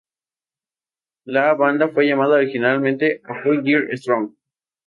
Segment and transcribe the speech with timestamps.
[1.25, 4.31] La banda fue llamada originalmente A Four Year Strong.